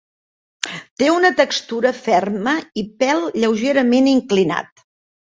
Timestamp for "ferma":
1.97-2.53